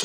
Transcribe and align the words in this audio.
Ich 0.00 0.04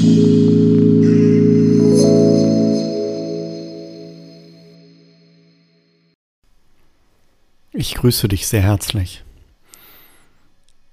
grüße 7.94 8.28
dich 8.28 8.48
sehr 8.48 8.64
herzlich. 8.64 9.24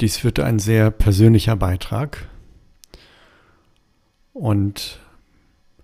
Dies 0.02 0.22
wird 0.22 0.38
ein 0.40 0.58
sehr 0.58 0.90
persönlicher 0.90 1.56
Beitrag 1.56 2.28
und 4.34 5.00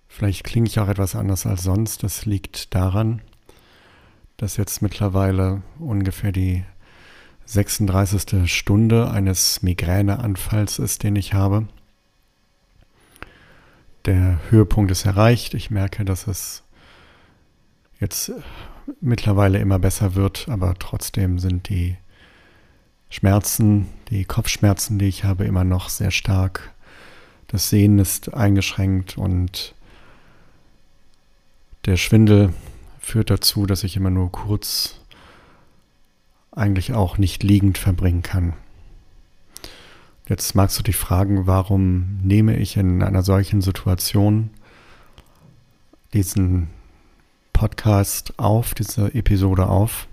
vielleicht 0.08 0.44
klinge 0.44 0.66
ich 0.66 0.78
auch 0.78 0.88
etwas 0.88 1.16
anders 1.16 1.46
als 1.46 1.62
sonst. 1.62 2.02
Das 2.02 2.26
liegt 2.26 2.74
daran, 2.74 3.22
dass 4.36 4.58
jetzt 4.58 4.82
mittlerweile 4.82 5.62
ungefähr 5.78 6.32
die 6.32 6.64
36. 7.46 8.52
Stunde 8.52 9.10
eines 9.10 9.62
Migräneanfalls 9.62 10.78
ist, 10.78 11.02
den 11.02 11.16
ich 11.16 11.32
habe. 11.32 11.66
Der 14.06 14.38
Höhepunkt 14.50 14.92
ist 14.92 15.04
erreicht. 15.04 15.54
Ich 15.54 15.70
merke, 15.70 16.04
dass 16.04 16.28
es 16.28 16.62
jetzt 17.98 18.30
mittlerweile 19.00 19.58
immer 19.58 19.80
besser 19.80 20.14
wird, 20.14 20.48
aber 20.48 20.74
trotzdem 20.78 21.40
sind 21.40 21.68
die 21.68 21.96
Schmerzen, 23.10 23.88
die 24.10 24.24
Kopfschmerzen, 24.24 24.98
die 25.00 25.06
ich 25.08 25.24
habe, 25.24 25.44
immer 25.44 25.64
noch 25.64 25.88
sehr 25.88 26.12
stark. 26.12 26.72
Das 27.48 27.68
Sehen 27.68 27.98
ist 27.98 28.32
eingeschränkt 28.32 29.18
und 29.18 29.74
der 31.84 31.96
Schwindel 31.96 32.52
führt 33.00 33.30
dazu, 33.30 33.66
dass 33.66 33.84
ich 33.84 33.96
immer 33.96 34.10
nur 34.10 34.30
kurz 34.30 35.00
eigentlich 36.52 36.92
auch 36.92 37.18
nicht 37.18 37.42
liegend 37.42 37.76
verbringen 37.76 38.22
kann. 38.22 38.54
Jetzt 40.28 40.56
magst 40.56 40.76
du 40.76 40.82
dich 40.82 40.96
fragen, 40.96 41.46
warum 41.46 42.18
nehme 42.22 42.56
ich 42.56 42.76
in 42.76 43.02
einer 43.02 43.22
solchen 43.22 43.60
Situation 43.60 44.50
diesen 46.12 46.68
Podcast 47.52 48.38
auf, 48.38 48.74
diese 48.74 49.14
Episode 49.14 49.68
auf. 49.68 50.08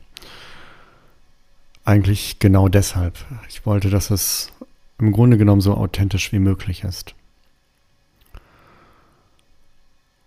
Eigentlich 1.83 2.37
genau 2.37 2.67
deshalb. 2.67 3.17
Ich 3.49 3.65
wollte, 3.65 3.89
dass 3.89 4.11
es 4.11 4.53
im 4.99 5.11
Grunde 5.11 5.37
genommen 5.37 5.61
so 5.61 5.73
authentisch 5.73 6.31
wie 6.31 6.39
möglich 6.39 6.83
ist. 6.83 7.15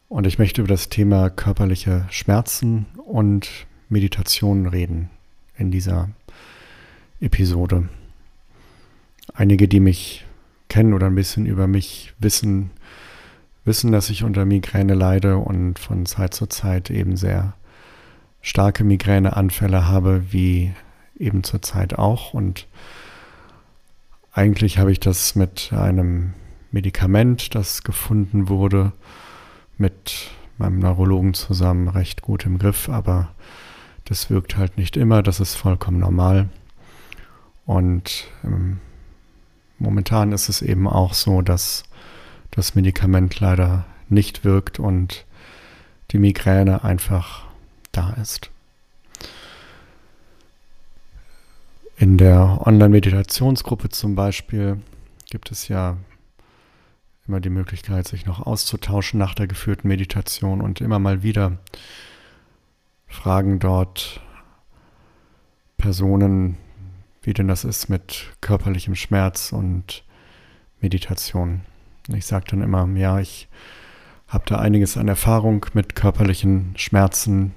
Und 0.08 0.26
ich 0.26 0.38
möchte 0.38 0.62
über 0.62 0.68
das 0.68 0.88
Thema 0.88 1.30
körperliche 1.30 2.06
Schmerzen 2.10 2.86
und 3.04 3.48
Meditation 3.88 4.66
reden 4.66 5.10
in 5.56 5.70
dieser 5.70 6.10
Episode. 7.20 7.88
Einige, 9.36 9.68
die 9.68 9.80
mich 9.80 10.24
kennen 10.68 10.94
oder 10.94 11.06
ein 11.08 11.14
bisschen 11.14 11.44
über 11.44 11.66
mich 11.66 12.14
wissen, 12.18 12.70
wissen, 13.66 13.92
dass 13.92 14.08
ich 14.08 14.24
unter 14.24 14.46
Migräne 14.46 14.94
leide 14.94 15.36
und 15.36 15.78
von 15.78 16.06
Zeit 16.06 16.32
zu 16.32 16.46
Zeit 16.46 16.88
eben 16.88 17.16
sehr 17.18 17.52
starke 18.40 18.82
Migräneanfälle 18.82 19.86
habe, 19.86 20.32
wie 20.32 20.72
eben 21.18 21.44
zur 21.44 21.60
Zeit 21.60 21.98
auch. 21.98 22.32
Und 22.32 22.66
eigentlich 24.32 24.78
habe 24.78 24.90
ich 24.90 25.00
das 25.00 25.34
mit 25.34 25.70
einem 25.70 26.32
Medikament, 26.70 27.54
das 27.54 27.82
gefunden 27.82 28.48
wurde, 28.48 28.92
mit 29.76 30.30
meinem 30.56 30.78
Neurologen 30.78 31.34
zusammen 31.34 31.88
recht 31.88 32.22
gut 32.22 32.46
im 32.46 32.58
Griff, 32.58 32.88
aber 32.88 33.34
das 34.06 34.30
wirkt 34.30 34.56
halt 34.56 34.78
nicht 34.78 34.96
immer, 34.96 35.22
das 35.22 35.40
ist 35.40 35.56
vollkommen 35.56 35.98
normal. 35.98 36.48
Und 37.66 38.28
ähm, 38.42 38.78
momentan 39.78 40.32
ist 40.32 40.48
es 40.48 40.62
eben 40.62 40.88
auch 40.88 41.14
so, 41.14 41.42
dass 41.42 41.84
das 42.50 42.74
Medikament 42.74 43.40
leider 43.40 43.84
nicht 44.08 44.44
wirkt 44.44 44.78
und 44.78 45.26
die 46.10 46.18
Migräne 46.18 46.84
einfach 46.84 47.44
da 47.92 48.10
ist. 48.20 48.50
In 51.98 52.18
der 52.18 52.60
Online-Meditationsgruppe 52.66 53.88
zum 53.88 54.14
Beispiel 54.14 54.80
gibt 55.30 55.50
es 55.50 55.68
ja 55.68 55.96
immer 57.26 57.40
die 57.40 57.50
Möglichkeit, 57.50 58.06
sich 58.06 58.26
noch 58.26 58.46
auszutauschen 58.46 59.18
nach 59.18 59.34
der 59.34 59.46
geführten 59.46 59.88
Meditation 59.88 60.60
und 60.60 60.80
immer 60.80 60.98
mal 60.98 61.22
wieder 61.22 61.58
fragen 63.06 63.58
dort 63.58 64.20
Personen, 65.76 66.58
wie 67.26 67.34
denn 67.34 67.48
das 67.48 67.64
ist 67.64 67.88
mit 67.88 68.32
körperlichem 68.40 68.94
Schmerz 68.94 69.52
und 69.52 70.04
Meditation. 70.80 71.62
Ich 72.14 72.24
sage 72.24 72.44
dann 72.50 72.62
immer, 72.62 72.86
ja, 72.94 73.18
ich 73.18 73.48
habe 74.28 74.44
da 74.46 74.58
einiges 74.58 74.96
an 74.96 75.08
Erfahrung 75.08 75.66
mit 75.74 75.96
körperlichen 75.96 76.74
Schmerzen, 76.76 77.52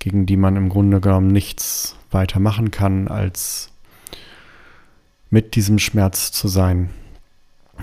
gegen 0.00 0.26
die 0.26 0.36
man 0.36 0.56
im 0.56 0.68
Grunde 0.68 1.00
genommen 1.00 1.28
nichts 1.28 1.96
weiter 2.10 2.40
machen 2.40 2.72
kann, 2.72 3.06
als 3.06 3.70
mit 5.30 5.54
diesem 5.54 5.78
Schmerz 5.78 6.32
zu 6.32 6.48
sein. 6.48 6.90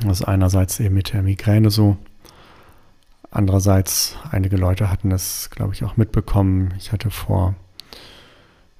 Das 0.03 0.19
ist 0.19 0.27
einerseits 0.27 0.77
eben 0.81 0.95
mit 0.95 1.13
der 1.13 1.23
Migräne 1.23 1.69
so. 1.69 1.95
Andererseits, 3.31 4.17
einige 4.29 4.57
Leute 4.57 4.91
hatten 4.91 5.11
es, 5.11 5.49
glaube 5.51 5.73
ich, 5.73 5.85
auch 5.85 5.95
mitbekommen. 5.95 6.73
Ich 6.77 6.91
hatte 6.91 7.11
vor 7.11 7.55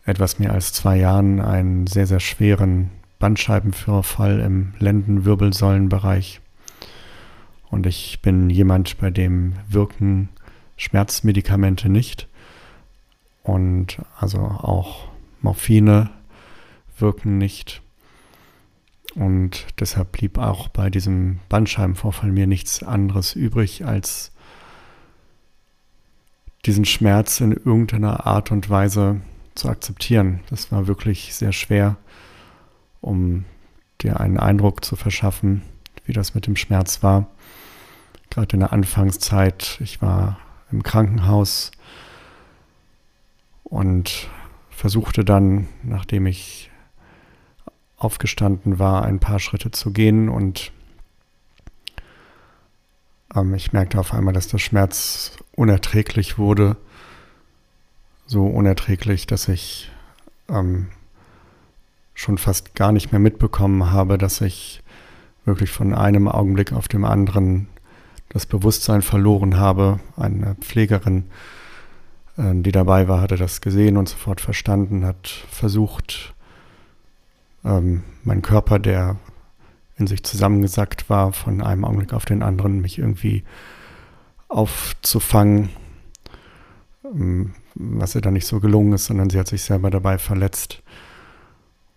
etwas 0.08 0.40
mehr 0.40 0.54
als 0.54 0.72
zwei 0.72 0.98
Jahren 0.98 1.42
einen 1.42 1.86
sehr, 1.86 2.08
sehr 2.08 2.22
schweren 2.22 2.90
Bandscheibenvorfall 3.20 4.40
im 4.40 4.74
Lendenwirbelsäulenbereich. 4.80 6.40
Und 7.70 7.86
ich 7.86 8.22
bin 8.22 8.50
jemand, 8.50 8.98
bei 9.00 9.10
dem 9.10 9.54
wirken 9.68 10.30
Schmerzmedikamente 10.78 11.90
nicht. 11.90 12.28
Und 13.44 14.00
also 14.18 14.40
auch 14.40 15.10
Morphine 15.42 16.10
wirken 16.98 17.38
nicht. 17.38 17.82
Und 19.14 19.66
deshalb 19.80 20.14
blieb 20.14 20.38
auch 20.38 20.70
bei 20.70 20.90
diesem 20.90 21.40
Bandscheibenvorfall 21.50 22.32
mir 22.32 22.48
nichts 22.48 22.82
anderes 22.82 23.36
übrig, 23.36 23.84
als 23.84 24.32
diesen 26.66 26.86
Schmerz 26.86 27.42
in 27.42 27.52
irgendeiner 27.52 28.26
Art 28.26 28.52
und 28.52 28.70
Weise 28.70 29.22
zu 29.58 29.70
akzeptieren. 29.70 30.42
Das 30.50 30.72
war 30.72 30.88
wirklich 30.88 31.36
sehr 31.36 31.52
schwer, 31.52 31.98
um 33.02 33.46
dir 34.02 34.20
einen 34.20 34.38
Eindruck 34.38 34.86
zu 34.86 34.96
verschaffen, 34.96 35.64
wie 36.06 36.14
das 36.14 36.36
mit 36.36 36.48
dem 36.48 36.56
Schmerz 36.56 37.04
war. 37.04 37.28
Gerade 38.30 38.54
in 38.54 38.60
der 38.60 38.74
Anfangszeit, 38.74 39.78
ich 39.82 40.02
war 40.02 40.38
im 40.72 40.84
Krankenhaus 40.84 41.72
und 43.64 44.30
versuchte 44.70 45.26
dann, 45.26 45.68
nachdem 45.84 46.26
ich 46.26 46.70
aufgestanden 47.98 48.78
war, 48.78 49.04
ein 49.04 49.20
paar 49.20 49.40
Schritte 49.40 49.72
zu 49.72 49.92
gehen 49.92 50.30
und 50.30 50.72
ähm, 53.36 53.54
ich 53.56 53.74
merkte 53.74 54.00
auf 54.00 54.14
einmal, 54.14 54.34
dass 54.34 54.48
der 54.48 54.60
Schmerz 54.60 55.38
unerträglich 55.56 56.38
wurde. 56.38 56.78
So 58.30 58.46
unerträglich, 58.46 59.26
dass 59.26 59.48
ich 59.48 59.90
ähm, 60.50 60.88
schon 62.14 62.38
fast 62.38 62.76
gar 62.76 62.92
nicht 62.92 63.14
mehr 63.14 63.20
mitbekommen 63.20 63.92
habe, 63.92 64.18
dass 64.18 64.42
ich 64.42 64.84
wirklich 65.46 65.72
von 65.72 65.94
einem 65.94 66.28
Augenblick 66.28 66.74
auf 66.74 66.90
dem 66.90 67.06
anderen 67.06 67.70
das 68.28 68.46
Bewusstsein 68.46 69.02
verloren 69.02 69.58
habe. 69.58 70.02
Eine 70.18 70.56
Pflegerin, 70.56 71.24
äh, 72.38 72.54
die 72.54 72.74
dabei 72.74 73.08
war, 73.08 73.22
hatte 73.22 73.38
das 73.38 73.62
gesehen 73.62 73.96
und 73.96 74.10
sofort 74.10 74.42
verstanden, 74.42 75.06
hat 75.06 75.28
versucht, 75.50 76.34
ähm, 77.64 78.04
meinen 78.26 78.42
Körper, 78.42 78.78
der 78.78 79.16
in 79.98 80.06
sich 80.06 80.24
zusammengesackt 80.24 81.10
war, 81.10 81.32
von 81.32 81.62
einem 81.62 81.86
Augenblick 81.86 82.12
auf 82.12 82.26
den 82.26 82.44
anderen, 82.44 82.82
mich 82.82 83.00
irgendwie 83.00 83.46
aufzufangen, 84.50 85.70
was 87.76 88.16
ihr 88.16 88.22
dann 88.22 88.34
nicht 88.34 88.48
so 88.48 88.60
gelungen 88.60 88.94
ist, 88.94 89.06
sondern 89.06 89.30
sie 89.30 89.40
hat 89.40 89.48
sich 89.48 89.62
selber 89.62 89.90
dabei 89.90 90.18
verletzt. 90.18 90.84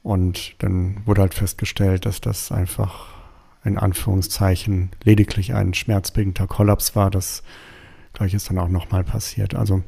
Und 0.03 0.55
dann 0.63 1.03
wurde 1.05 1.23
halt 1.23 1.35
festgestellt, 1.35 2.07
dass 2.07 2.21
das 2.21 2.53
einfach 2.53 3.09
in 3.65 3.77
Anführungszeichen 3.77 4.91
lediglich 5.05 5.55
ein 5.55 5.75
schmerzbedingter 5.75 6.47
Kollaps 6.47 6.97
war. 6.97 7.11
Das 7.11 7.43
gleiche 8.13 8.37
ist 8.37 8.49
dann 8.49 8.59
auch 8.59 8.69
nochmal 8.69 9.05
passiert. 9.05 9.55
Also 9.55 9.83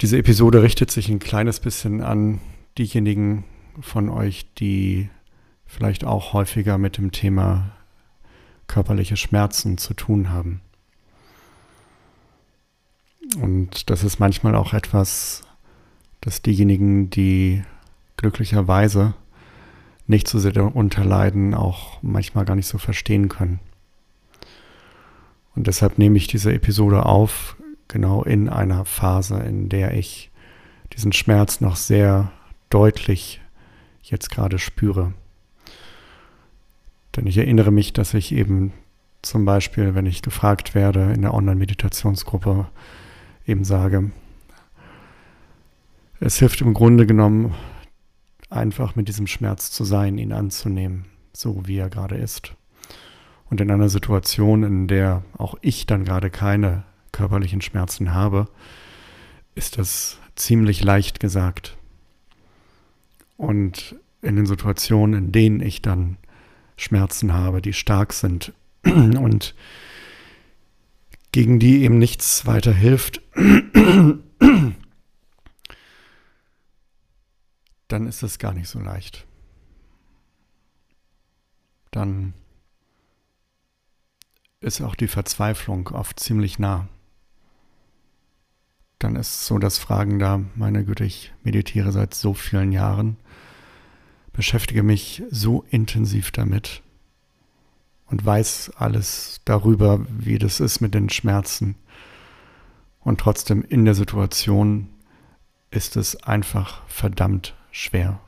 diese 0.00 0.16
Episode 0.16 0.62
richtet 0.62 0.90
sich 0.90 1.08
ein 1.08 1.18
kleines 1.18 1.60
bisschen 1.60 2.02
an 2.02 2.40
diejenigen 2.78 3.44
von 3.80 4.08
euch, 4.08 4.46
die 4.54 5.10
vielleicht 5.66 6.04
auch 6.04 6.32
häufiger 6.32 6.78
mit 6.78 6.96
dem 6.96 7.12
Thema 7.12 7.72
körperliche 8.66 9.16
Schmerzen 9.16 9.76
zu 9.78 9.94
tun 9.94 10.30
haben. 10.30 10.60
Und 13.36 13.90
das 13.90 14.04
ist 14.04 14.18
manchmal 14.18 14.54
auch 14.54 14.72
etwas, 14.72 15.42
dass 16.20 16.42
diejenigen, 16.42 17.10
die 17.10 17.62
glücklicherweise 18.16 19.14
nicht 20.06 20.26
so 20.26 20.38
sehr 20.38 20.52
darunter 20.52 21.04
leiden, 21.04 21.54
auch 21.54 22.02
manchmal 22.02 22.44
gar 22.44 22.56
nicht 22.56 22.66
so 22.66 22.78
verstehen 22.78 23.28
können. 23.28 23.60
Und 25.54 25.66
deshalb 25.66 25.98
nehme 25.98 26.16
ich 26.16 26.26
diese 26.26 26.52
Episode 26.52 27.04
auf, 27.04 27.56
genau 27.88 28.22
in 28.22 28.48
einer 28.48 28.84
Phase, 28.84 29.38
in 29.40 29.68
der 29.68 29.94
ich 29.94 30.30
diesen 30.94 31.12
Schmerz 31.12 31.60
noch 31.60 31.76
sehr 31.76 32.32
deutlich 32.70 33.40
jetzt 34.02 34.30
gerade 34.30 34.58
spüre. 34.58 35.12
Denn 37.16 37.26
ich 37.26 37.36
erinnere 37.36 37.70
mich, 37.70 37.92
dass 37.92 38.14
ich 38.14 38.32
eben 38.32 38.72
zum 39.22 39.44
Beispiel, 39.44 39.94
wenn 39.94 40.06
ich 40.06 40.22
gefragt 40.22 40.74
werde 40.74 41.12
in 41.12 41.22
der 41.22 41.34
Online-Meditationsgruppe, 41.34 42.68
eben 43.48 43.64
sage, 43.64 44.10
es 46.20 46.38
hilft 46.38 46.60
im 46.60 46.74
Grunde 46.74 47.06
genommen 47.06 47.54
einfach 48.50 48.96
mit 48.96 49.08
diesem 49.08 49.26
Schmerz 49.26 49.70
zu 49.70 49.84
sein, 49.84 50.18
ihn 50.18 50.32
anzunehmen, 50.32 51.06
so 51.32 51.66
wie 51.66 51.78
er 51.78 51.90
gerade 51.90 52.16
ist. 52.16 52.54
Und 53.50 53.60
in 53.60 53.70
einer 53.70 53.88
Situation, 53.88 54.62
in 54.62 54.88
der 54.88 55.22
auch 55.36 55.56
ich 55.62 55.86
dann 55.86 56.04
gerade 56.04 56.30
keine 56.30 56.84
körperlichen 57.12 57.62
Schmerzen 57.62 58.12
habe, 58.12 58.48
ist 59.54 59.78
das 59.78 60.18
ziemlich 60.34 60.84
leicht 60.84 61.20
gesagt. 61.20 61.76
Und 63.36 63.96
in 64.22 64.36
den 64.36 64.46
Situationen, 64.46 65.26
in 65.26 65.32
denen 65.32 65.60
ich 65.60 65.80
dann 65.80 66.16
Schmerzen 66.76 67.32
habe, 67.32 67.62
die 67.62 67.72
stark 67.72 68.12
sind 68.12 68.52
und 68.84 69.54
gegen 71.32 71.58
die 71.58 71.82
eben 71.82 71.98
nichts 71.98 72.46
weiter 72.46 72.72
hilft, 72.72 73.20
dann 77.88 78.06
ist 78.06 78.22
es 78.22 78.38
gar 78.38 78.54
nicht 78.54 78.68
so 78.68 78.78
leicht. 78.80 79.26
Dann 81.90 82.34
ist 84.60 84.80
auch 84.80 84.94
die 84.94 85.08
Verzweiflung 85.08 85.88
oft 85.88 86.20
ziemlich 86.20 86.58
nah. 86.58 86.88
Dann 88.98 89.14
ist 89.16 89.46
so 89.46 89.58
das 89.58 89.78
Fragen 89.78 90.18
da, 90.18 90.40
meine 90.56 90.84
Güte, 90.84 91.04
ich 91.04 91.32
meditiere 91.44 91.92
seit 91.92 92.14
so 92.14 92.34
vielen 92.34 92.72
Jahren, 92.72 93.16
beschäftige 94.32 94.82
mich 94.82 95.22
so 95.30 95.64
intensiv 95.70 96.32
damit 96.32 96.82
und 98.10 98.24
weiß 98.24 98.72
alles 98.76 99.40
darüber, 99.44 100.00
wie 100.08 100.38
das 100.38 100.60
ist 100.60 100.80
mit 100.80 100.94
den 100.94 101.10
Schmerzen. 101.10 101.76
Und 103.00 103.20
trotzdem 103.20 103.62
in 103.62 103.84
der 103.84 103.94
Situation 103.94 104.88
ist 105.70 105.96
es 105.96 106.22
einfach 106.22 106.86
verdammt 106.88 107.54
schwer. 107.70 108.20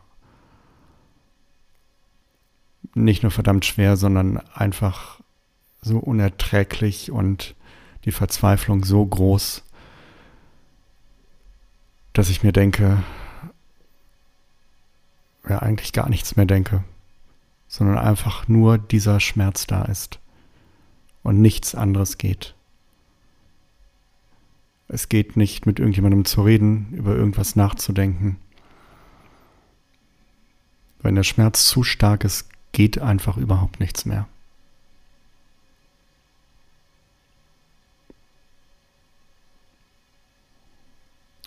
Nicht 2.94 3.23
nur 3.23 3.32
verdammt 3.32 3.65
schwer, 3.65 3.97
sondern 3.97 4.38
einfach 4.55 5.21
so 5.81 5.99
unerträglich 5.99 7.11
und 7.11 7.55
die 8.05 8.12
Verzweiflung 8.12 8.85
so 8.85 9.05
groß, 9.05 9.62
dass 12.12 12.29
ich 12.29 12.43
mir 12.43 12.53
denke, 12.53 13.03
ja 15.49 15.61
eigentlich 15.61 15.93
gar 15.93 16.09
nichts 16.09 16.37
mehr 16.37 16.47
denke, 16.47 16.85
sondern 17.70 17.99
einfach 17.99 18.49
nur 18.49 18.78
dieser 18.78 19.20
Schmerz 19.20 19.64
da 19.64 19.82
ist 19.84 20.19
und 21.22 21.40
nichts 21.40 21.76
anderes 21.76 22.19
geht. 22.19 22.56
Es 24.88 25.08
geht 25.08 25.37
nicht 25.37 25.67
mit 25.67 25.78
irgendjemandem 25.78 26.25
zu 26.25 26.43
reden, 26.43 26.93
über 26.93 27.14
irgendwas 27.14 27.55
nachzudenken. 27.55 28.40
Wenn 30.99 31.14
der 31.14 31.22
Schmerz 31.22 31.64
zu 31.64 31.84
stark 31.84 32.25
ist, 32.25 32.49
geht 32.72 32.99
einfach 32.99 33.37
überhaupt 33.37 33.78
nichts 33.78 34.05
mehr. 34.05 34.26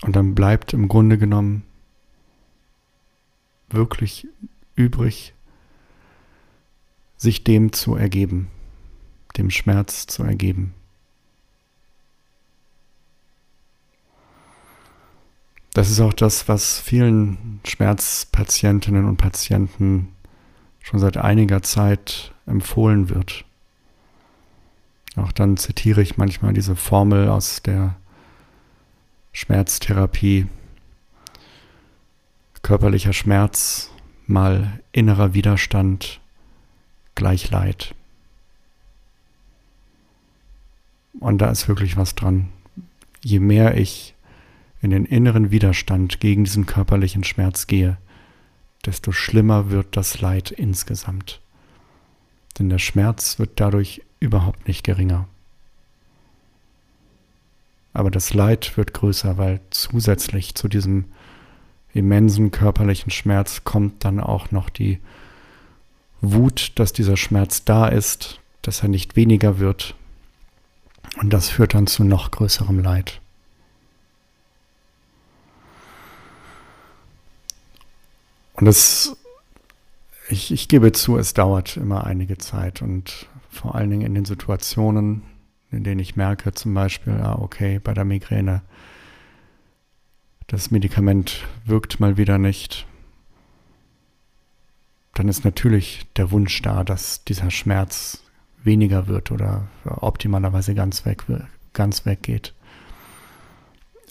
Und 0.03 0.15
dann 0.15 0.35
bleibt 0.35 0.71
im 0.71 0.87
Grunde 0.87 1.17
genommen 1.17 1.63
wirklich 3.69 4.25
übrig, 4.75 5.33
sich 7.17 7.43
dem 7.43 7.71
zu 7.73 7.95
ergeben, 7.95 8.49
dem 9.37 9.49
Schmerz 9.49 10.07
zu 10.07 10.23
ergeben. 10.23 10.73
Das 15.73 15.89
ist 15.89 15.99
auch 15.99 16.13
das, 16.13 16.47
was 16.47 16.79
vielen 16.79 17.59
Schmerzpatientinnen 17.65 19.05
und 19.05 19.17
Patienten 19.17 20.09
schon 20.81 20.99
seit 20.99 21.17
einiger 21.17 21.63
Zeit 21.63 22.33
empfohlen 22.45 23.09
wird. 23.09 23.45
Auch 25.15 25.31
dann 25.31 25.57
zitiere 25.57 26.01
ich 26.01 26.17
manchmal 26.17 26.53
diese 26.53 26.75
Formel 26.75 27.27
aus 27.27 27.61
der 27.63 27.95
Schmerztherapie, 29.31 30.47
körperlicher 32.61 33.13
Schmerz 33.13 33.89
mal 34.27 34.79
innerer 34.91 35.33
Widerstand 35.33 36.21
gleich 37.15 37.49
Leid. 37.49 37.95
Und 41.19 41.39
da 41.39 41.49
ist 41.49 41.67
wirklich 41.67 41.97
was 41.97 42.15
dran. 42.15 42.49
Je 43.21 43.39
mehr 43.39 43.77
ich 43.77 44.15
in 44.81 44.89
den 44.89 45.05
inneren 45.05 45.51
Widerstand 45.51 46.19
gegen 46.19 46.43
diesen 46.43 46.65
körperlichen 46.65 47.23
Schmerz 47.23 47.67
gehe, 47.67 47.97
desto 48.85 49.11
schlimmer 49.11 49.69
wird 49.69 49.95
das 49.95 50.19
Leid 50.19 50.51
insgesamt. 50.51 51.39
Denn 52.59 52.69
der 52.69 52.79
Schmerz 52.79 53.39
wird 53.39 53.59
dadurch 53.59 54.01
überhaupt 54.19 54.67
nicht 54.67 54.83
geringer. 54.83 55.27
Aber 57.93 58.11
das 58.11 58.33
Leid 58.33 58.75
wird 58.75 58.93
größer, 58.93 59.37
weil 59.37 59.61
zusätzlich 59.69 60.55
zu 60.55 60.67
diesem 60.67 61.05
immensen 61.93 62.51
körperlichen 62.51 63.11
Schmerz 63.11 63.63
kommt 63.63 64.03
dann 64.03 64.19
auch 64.19 64.51
noch 64.51 64.69
die 64.69 64.99
Wut, 66.23 66.71
dass 66.75 66.93
dieser 66.93 67.17
Schmerz 67.17 67.65
da 67.65 67.87
ist, 67.87 68.39
dass 68.61 68.81
er 68.81 68.87
nicht 68.87 69.15
weniger 69.15 69.59
wird. 69.59 69.95
Und 71.19 71.31
das 71.31 71.49
führt 71.49 71.73
dann 71.73 71.85
zu 71.85 72.03
noch 72.03 72.31
größerem 72.31 72.79
Leid. 72.79 73.19
Und 78.53 78.67
es, 78.67 79.17
ich, 80.29 80.51
ich 80.51 80.69
gebe 80.69 80.93
zu, 80.93 81.17
es 81.17 81.33
dauert 81.33 81.75
immer 81.75 82.05
einige 82.05 82.37
Zeit 82.37 82.81
und 82.81 83.27
vor 83.49 83.75
allen 83.75 83.89
Dingen 83.89 84.05
in 84.05 84.15
den 84.15 84.25
Situationen, 84.25 85.23
in 85.71 85.83
denen 85.83 85.99
ich 85.99 86.15
merke, 86.15 86.53
zum 86.53 86.73
Beispiel, 86.73 87.13
ah, 87.13 87.37
okay, 87.39 87.79
bei 87.79 87.93
der 87.93 88.05
Migräne, 88.05 88.61
das 90.47 90.71
Medikament 90.71 91.43
wirkt 91.65 91.99
mal 91.99 92.15
wieder 92.15 92.37
nicht, 92.37 92.85
dann 95.13 95.27
ist 95.27 95.45
natürlich 95.45 96.07
der 96.15 96.31
Wunsch 96.31 96.61
da, 96.61 96.83
dass 96.83 97.23
dieser 97.23 97.51
Schmerz 97.51 98.23
weniger 98.63 99.07
wird 99.07 99.31
oder 99.31 99.67
optimalerweise 99.85 100.73
ganz 100.73 101.05
weg, 101.05 101.23
ganz 101.73 102.05
weggeht. 102.05 102.53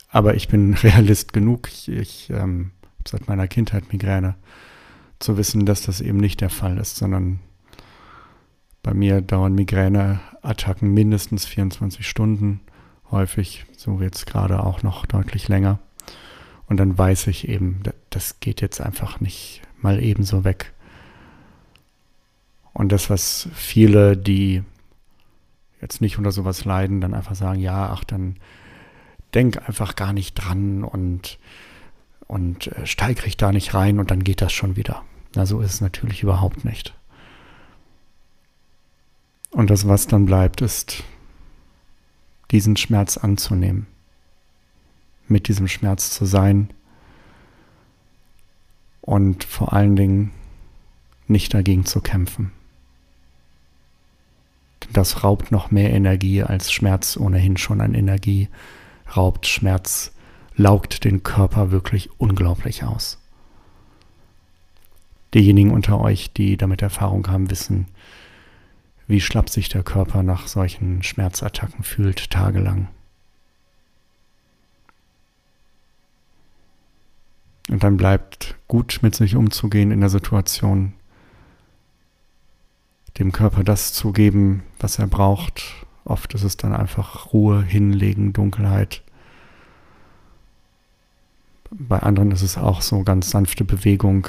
Aber 0.09 0.35
ich 0.35 0.49
bin 0.49 0.75
Realist 0.83 1.33
genug. 1.33 1.69
Ich, 1.69 1.89
ich 1.89 2.31
ähm, 2.31 2.71
seit 3.07 3.29
meiner 3.29 3.49
Kindheit 3.49 3.93
Migräne 3.93 4.37
zu 5.19 5.37
wissen, 5.37 5.67
dass 5.67 5.83
das 5.83 6.01
eben 6.01 6.19
nicht 6.19 6.41
der 6.41 6.51
Fall 6.51 6.79
ist, 6.79 6.97
sondern 6.97 7.41
bei 8.83 8.95
mir 8.95 9.21
dauern 9.21 9.55
Migräneattacken 9.55 10.93
mindestens 10.93 11.47
24 11.47 12.07
Stunden, 12.07 12.61
häufig, 13.11 13.65
so 13.77 14.01
jetzt 14.01 14.27
gerade 14.27 14.63
auch 14.65 14.83
noch 14.83 15.07
deutlich 15.07 15.49
länger. 15.49 15.79
Und 16.67 16.79
dann 16.79 16.97
weiß 16.97 17.29
ich 17.29 17.49
eben, 17.49 17.83
das 18.11 18.41
geht 18.41 18.61
jetzt 18.61 18.81
einfach 18.81 19.21
nicht 19.21 19.63
mal 19.81 20.03
ebenso 20.03 20.45
weg. 20.45 20.73
Und 22.73 22.93
das, 22.93 23.11
was 23.11 23.49
viele, 23.55 24.17
die 24.17 24.63
jetzt 25.81 26.01
nicht 26.01 26.17
unter 26.17 26.33
sowas 26.33 26.65
leiden, 26.65 27.01
dann 27.01 27.15
einfach 27.15 27.35
sagen, 27.35 27.61
ja, 27.61 27.91
ach, 27.91 28.05
dann 28.05 28.37
denk 29.35 29.69
einfach 29.69 29.97
gar 29.97 30.13
nicht 30.13 30.35
dran 30.35 30.85
und, 30.85 31.39
und 32.27 32.69
äh, 32.69 32.87
steigere 32.87 33.27
ich 33.27 33.37
da 33.37 33.53
nicht 33.53 33.75
rein 33.75 33.99
und 33.99 34.11
dann 34.11 34.25
geht 34.25 34.41
das 34.41 34.53
schon 34.53 34.77
wieder. 34.77 35.03
Na, 35.35 35.47
so 35.47 35.61
ist 35.61 35.75
es 35.75 35.81
natürlich 35.81 36.23
überhaupt 36.23 36.65
nicht. 36.65 36.95
Und 39.51 39.71
das, 39.71 39.87
was 39.87 40.07
dann 40.07 40.25
bleibt, 40.25 40.63
ist, 40.63 41.05
diesen 42.51 42.77
Schmerz 42.77 43.17
anzunehmen, 43.17 43.87
mit 45.27 45.49
diesem 45.49 45.69
Schmerz 45.69 46.11
zu 46.11 46.25
sein 46.27 46.71
und 49.01 49.45
vor 49.45 49.73
allen 49.73 49.97
Dingen 49.97 50.31
nicht 51.27 51.53
dagegen 51.55 51.85
zu 51.85 52.01
kämpfen. 52.01 52.53
Das 54.93 55.25
raubt 55.25 55.53
noch 55.53 55.71
mehr 55.71 55.93
Energie, 55.93 56.43
als 56.43 56.73
Schmerz 56.73 57.17
ohnehin 57.17 57.57
schon 57.57 57.81
an 57.81 57.95
Energie 57.95 58.49
raubt. 59.17 59.47
Schmerz 59.47 60.13
laugt 60.57 61.05
den 61.05 61.23
Körper 61.23 61.71
wirklich 61.71 62.11
unglaublich 62.19 62.85
aus. 62.85 63.19
Diejenigen 65.35 65.71
unter 65.71 66.01
euch, 66.01 66.33
die 66.33 66.57
damit 66.57 66.83
Erfahrung 66.83 67.27
haben, 67.29 67.51
wissen, 67.51 67.87
wie 69.07 69.21
schlapp 69.21 69.49
sich 69.49 69.69
der 69.69 69.83
Körper 69.83 70.23
nach 70.23 70.47
solchen 70.47 71.03
Schmerzattacken 71.03 71.85
fühlt, 71.85 72.31
tagelang. 72.31 72.89
Und 77.71 77.83
dann 77.83 77.97
bleibt 77.97 78.57
gut 78.69 78.99
mit 79.03 79.15
sich 79.15 79.37
umzugehen 79.37 79.91
in 79.91 80.01
der 80.01 80.11
Situation, 80.11 80.93
dem 83.19 83.33
Körper 83.33 83.65
das 83.65 83.93
zu 83.93 84.13
geben, 84.13 84.63
was 84.79 84.99
er 84.99 85.07
braucht. 85.07 85.63
Oft 86.05 86.35
ist 86.35 86.43
es 86.43 86.57
dann 86.57 86.75
einfach 86.75 87.33
Ruhe, 87.33 87.63
Hinlegen, 87.63 88.33
Dunkelheit. 88.33 89.03
Bei 91.71 92.01
anderen 92.01 92.33
ist 92.33 92.43
es 92.43 92.59
auch 92.59 92.83
so 92.83 93.03
ganz 93.03 93.31
sanfte 93.31 93.65
Bewegung, 93.65 94.29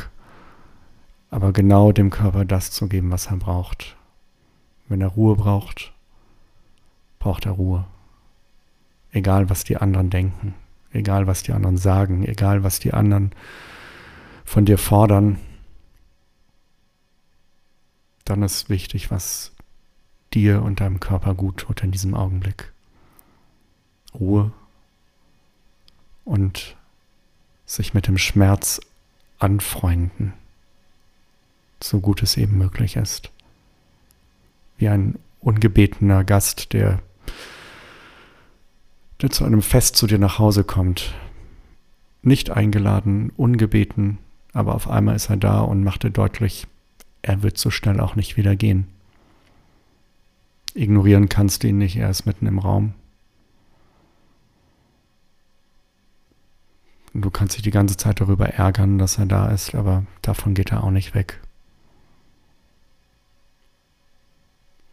aber 1.29 1.51
genau 1.51 1.91
dem 1.91 2.09
Körper 2.09 2.45
das 2.45 2.71
zu 2.71 2.87
geben, 2.87 3.11
was 3.11 3.27
er 3.27 3.37
braucht. 3.37 3.95
Wenn 4.87 5.01
er 5.01 5.09
Ruhe 5.09 5.35
braucht, 5.35 5.93
braucht 7.19 7.45
er 7.45 7.53
Ruhe. 7.53 7.85
Egal, 9.11 9.49
was 9.49 9.63
die 9.63 9.77
anderen 9.77 10.09
denken, 10.09 10.55
egal, 10.91 11.27
was 11.27 11.43
die 11.43 11.51
anderen 11.51 11.77
sagen, 11.77 12.23
egal, 12.25 12.63
was 12.63 12.79
die 12.79 12.93
anderen 12.93 13.31
von 14.45 14.65
dir 14.65 14.77
fordern, 14.77 15.37
dann 18.25 18.43
ist 18.43 18.69
wichtig, 18.69 19.11
was 19.11 19.51
dir 20.33 20.61
und 20.61 20.79
deinem 20.79 20.99
Körper 20.99 21.35
gut 21.35 21.57
tut 21.57 21.83
in 21.83 21.91
diesem 21.91 22.15
Augenblick. 22.15 22.71
Ruhe 24.13 24.51
und 26.25 26.75
sich 27.65 27.93
mit 27.93 28.07
dem 28.07 28.17
Schmerz 28.17 28.79
anfreunden, 29.39 30.33
so 31.81 31.99
gut 31.99 32.23
es 32.23 32.37
eben 32.37 32.57
möglich 32.57 32.95
ist. 32.95 33.31
Wie 34.77 34.87
ein 34.87 35.19
ungebetener 35.41 36.23
Gast, 36.23 36.73
der, 36.73 37.01
der 39.21 39.29
zu 39.29 39.43
einem 39.43 39.61
Fest 39.61 39.95
zu 39.95 40.07
dir 40.07 40.19
nach 40.19 40.39
Hause 40.39 40.63
kommt. 40.63 41.13
Nicht 42.21 42.51
eingeladen, 42.51 43.31
ungebeten, 43.35 44.17
aber 44.53 44.75
auf 44.75 44.89
einmal 44.89 45.15
ist 45.15 45.29
er 45.29 45.37
da 45.37 45.59
und 45.59 45.83
macht 45.83 46.03
dir 46.03 46.11
deutlich, 46.11 46.67
er 47.23 47.41
wird 47.41 47.57
so 47.57 47.71
schnell 47.71 47.99
auch 47.99 48.15
nicht 48.15 48.37
wieder 48.37 48.55
gehen. 48.55 48.87
Ignorieren 50.75 51.29
kannst 51.29 51.63
du 51.63 51.67
ihn 51.67 51.77
nicht, 51.79 51.95
er 51.95 52.09
ist 52.09 52.25
mitten 52.25 52.45
im 52.45 52.59
Raum. 52.59 52.93
Du 57.13 57.29
kannst 57.29 57.55
dich 57.55 57.63
die 57.63 57.71
ganze 57.71 57.95
Zeit 57.95 58.19
darüber 58.19 58.49
ärgern, 58.49 58.97
dass 58.97 59.19
er 59.19 59.27
da 59.27 59.49
ist, 59.49 59.75
aber 59.75 60.03
davon 60.21 60.55
geht 60.55 60.71
er 60.71 60.83
auch 60.83 60.91
nicht 60.91 61.13
weg. 61.13 61.39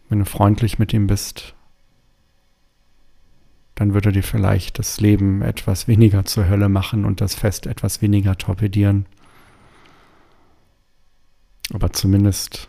Wenn 0.08 0.18
du 0.18 0.24
freundlich 0.24 0.78
mit 0.78 0.92
ihm 0.92 1.06
bist, 1.06 1.54
dann 3.74 3.94
würde 3.94 4.12
dir 4.12 4.22
vielleicht 4.22 4.78
das 4.78 5.00
Leben 5.00 5.40
etwas 5.40 5.88
weniger 5.88 6.26
zur 6.26 6.46
Hölle 6.46 6.68
machen 6.68 7.06
und 7.06 7.22
das 7.22 7.34
Fest 7.34 7.66
etwas 7.66 8.02
weniger 8.02 8.36
torpedieren. 8.36 9.06
Aber 11.72 11.92
zumindest, 11.92 12.68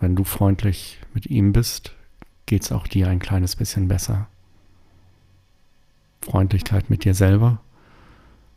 wenn 0.00 0.16
du 0.16 0.24
freundlich 0.24 0.98
mit 1.12 1.26
ihm 1.26 1.52
bist, 1.52 1.94
geht 2.46 2.62
es 2.62 2.72
auch 2.72 2.86
dir 2.86 3.08
ein 3.08 3.18
kleines 3.18 3.56
bisschen 3.56 3.88
besser. 3.88 4.28
Freundlichkeit 6.22 6.88
mit 6.88 7.04
dir 7.04 7.14
selber, 7.14 7.60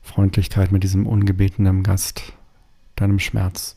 Freundlichkeit 0.02 0.72
mit 0.72 0.84
diesem 0.84 1.06
ungebetenen 1.06 1.84
Gast, 1.84 2.34
deinem 2.96 3.20
Schmerz. 3.20 3.76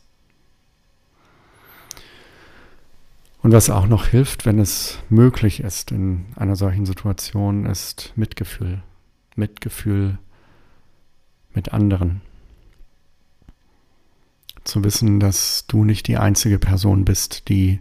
Und 3.43 3.53
was 3.53 3.71
auch 3.71 3.87
noch 3.87 4.07
hilft, 4.07 4.47
wenn 4.47 4.59
es 4.59 4.99
möglich 5.09 5.61
ist 5.61 5.91
in 5.91 6.27
einer 6.37 6.57
solchen 6.57 6.87
Situation, 6.87 7.67
ist 7.67 8.13
Mitgefühl. 8.15 8.83
Mitgefühl 9.35 10.19
mit 11.55 11.73
anderen 11.73 12.21
zu 14.71 14.85
wissen, 14.85 15.21
dass 15.21 15.65
du 15.67 15.85
nicht 15.85 16.07
die 16.07 16.17
einzige 16.17 16.59
Person 16.59 17.05
bist, 17.05 17.49
die 17.49 17.81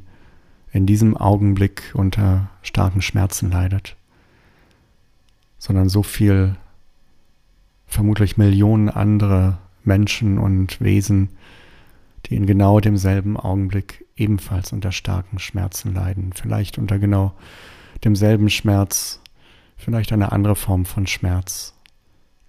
in 0.72 0.86
diesem 0.86 1.16
Augenblick 1.16 1.92
unter 1.94 2.50
starken 2.62 3.02
Schmerzen 3.02 3.52
leidet, 3.52 3.96
sondern 5.60 5.88
so 5.88 6.04
viel, 6.04 6.56
vermutlich 7.86 8.38
Millionen 8.38 8.90
andere 8.90 9.60
Menschen 9.84 10.38
und 10.38 10.82
Wesen, 10.82 11.30
die 12.26 12.36
in 12.36 12.46
genau 12.46 12.80
demselben 12.80 13.38
Augenblick 13.38 14.06
ebenfalls 14.16 14.74
unter 14.74 14.92
starken 14.92 15.40
Schmerzen 15.40 15.94
leiden, 15.94 16.34
vielleicht 16.34 16.78
unter 16.78 17.00
genau 17.00 17.34
demselben 18.04 18.50
Schmerz, 18.50 19.22
vielleicht 19.78 20.12
eine 20.12 20.32
andere 20.32 20.56
Form 20.56 20.86
von 20.86 21.08
Schmerz. 21.08 21.74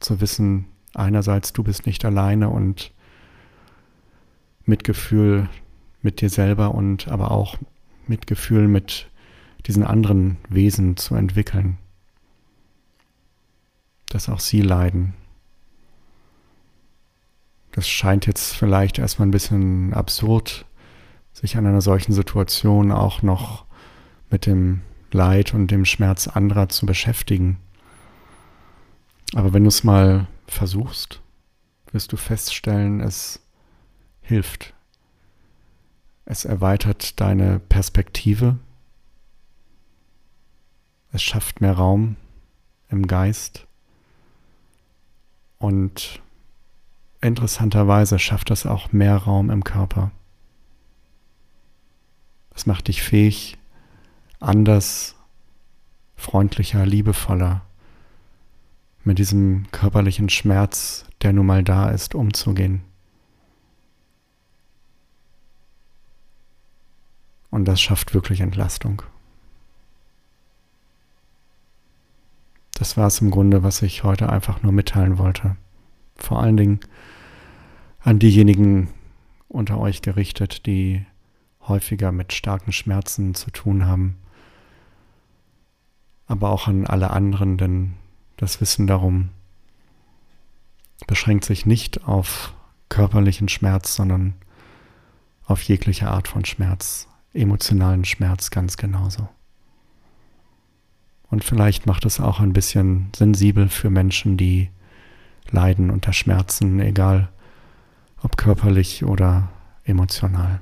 Zu 0.01 0.21
wissen, 0.21 0.67
einerseits 0.95 1.53
du 1.53 1.63
bist 1.63 1.87
nicht 1.87 2.05
alleine 2.05 2.49
und 2.49 2.93
Mitgefühl 4.71 5.51
mit 6.01 6.23
dir 6.23 6.31
selber 6.31 6.75
und 6.75 7.09
aber 7.09 7.31
auch 7.31 7.59
Mitgefühl 8.07 8.69
mit 8.69 9.11
diesen 9.67 9.85
anderen 9.85 10.39
Wesen 10.49 10.97
zu 10.97 11.15
entwickeln. 11.15 11.77
Dass 14.09 14.31
auch 14.31 14.41
sie 14.41 14.63
leiden. 14.63 15.13
Das 17.73 17.89
scheint 17.89 18.27
jetzt 18.27 18.55
vielleicht 18.55 18.99
erstmal 18.99 19.29
ein 19.29 19.33
bisschen 19.33 19.93
absurd, 19.93 20.65
sich 21.33 21.57
an 21.57 21.67
einer 21.67 21.83
solchen 21.83 22.13
Situation 22.13 22.91
auch 22.91 23.23
noch 23.23 23.67
mit 24.31 24.47
dem 24.47 24.81
Leid 25.13 25.55
und 25.55 25.71
dem 25.71 25.85
Schmerz 25.85 26.27
anderer 26.27 26.69
zu 26.69 26.87
beschäftigen. 26.87 27.59
Aber 29.35 29.53
wenn 29.53 29.63
du 29.63 29.69
es 29.69 29.85
mal 29.85 30.27
versuchst, 30.47 31.21
wirst 31.93 32.13
du 32.13 32.17
feststellen, 32.17 33.01
es 33.01 33.41
hilft. 34.23 34.75
Es 36.25 36.45
erweitert 36.45 37.21
deine 37.21 37.59
Perspektive. 37.59 38.59
Es 41.13 41.23
schafft 41.23 41.61
mehr 41.61 41.73
Raum 41.73 42.17
im 42.89 43.07
Geist. 43.07 43.67
Und 45.59 46.23
interessanterweise 47.21 48.19
schafft 48.19 48.51
es 48.51 48.67
auch 48.67 48.93
mehr 48.93 49.17
Raum 49.17 49.51
im 49.51 49.65
Körper. 49.65 50.11
Es 52.55 52.67
macht 52.67 52.89
dich 52.89 53.03
fähig, 53.03 53.59
anders, 54.39 55.15
freundlicher, 56.17 56.87
liebevoller 56.87 57.63
mit 59.05 59.19
diesem 59.19 59.67
körperlichen 59.71 60.29
Schmerz, 60.29 61.07
der 61.23 61.33
nun 61.33 61.47
mal 61.47 61.65
da 61.65 61.91
ist, 61.91 62.15
umzugehen. 62.15 62.83
Und 67.61 67.67
das 67.67 67.79
schafft 67.79 68.15
wirklich 68.15 68.41
Entlastung. 68.41 69.03
Das 72.73 72.97
war 72.97 73.07
es 73.07 73.21
im 73.21 73.31
Grunde, 73.31 73.63
was 73.63 73.83
ich 73.83 74.03
heute 74.03 74.31
einfach 74.31 74.63
nur 74.63 74.73
mitteilen 74.73 75.19
wollte. 75.19 75.57
Vor 76.17 76.41
allen 76.41 76.57
Dingen 76.57 76.81
an 77.99 78.19
diejenigen 78.19 78.89
unter 79.51 79.79
euch 79.79 80.01
gerichtet, 80.01 80.65
die 80.65 81.05
häufiger 81.69 82.13
mit 82.13 82.33
starken 82.33 82.73
Schmerzen 82.73 83.35
zu 83.35 83.51
tun 83.51 83.85
haben, 83.85 84.17
aber 86.29 86.49
auch 86.49 86.67
an 86.67 86.87
alle 86.87 87.11
anderen, 87.11 87.59
denn 87.59 87.93
das 88.39 88.63
Wissen 88.63 88.87
darum 88.87 89.29
beschränkt 91.07 91.45
sich 91.45 91.67
nicht 91.67 92.05
auf 92.09 92.55
körperlichen 92.89 93.51
Schmerz, 93.51 93.95
sondern 93.95 94.33
auf 95.45 95.61
jegliche 95.65 96.09
Art 96.09 96.27
von 96.27 96.47
Schmerz 96.47 97.07
emotionalen 97.33 98.05
Schmerz 98.05 98.51
ganz 98.51 98.77
genauso. 98.77 99.29
Und 101.31 101.45
vielleicht 101.45 101.87
macht 101.87 102.05
es 102.05 102.21
auch 102.21 102.41
ein 102.41 102.53
bisschen 102.53 103.09
sensibel 103.15 103.69
für 103.69 103.89
Menschen, 103.89 104.37
die 104.37 104.69
leiden 105.51 105.91
unter 105.91 106.13
Schmerzen, 106.13 106.81
egal 106.81 107.29
ob 108.23 108.37
körperlich 108.37 109.05
oder 109.05 109.49
emotional. 109.85 110.61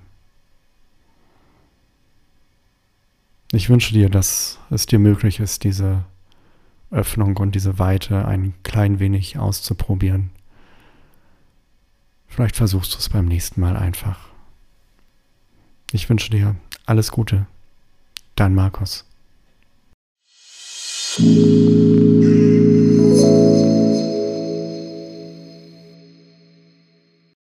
Ich 3.53 3.71
wünsche 3.71 3.95
dir, 3.95 4.11
dass 4.11 4.59
es 4.69 4.85
dir 4.85 4.99
möglich 4.99 5.41
ist, 5.41 5.65
diese 5.65 6.05
Öffnung 6.91 7.37
und 7.39 7.55
diese 7.55 7.79
Weite 7.79 8.27
ein 8.27 8.53
klein 8.63 8.99
wenig 8.99 9.39
auszuprobieren. 9.39 10.31
Vielleicht 12.27 12.57
versuchst 12.57 12.95
du 12.95 12.99
es 12.99 13.09
beim 13.09 13.25
nächsten 13.25 13.61
Mal 13.61 13.77
einfach. 13.77 14.29
Ich 15.93 16.09
wünsche 16.09 16.31
dir 16.31 16.57
alles 16.87 17.11
Gute. 17.11 17.47
Dein 18.37 18.55
Markus. 18.55 19.05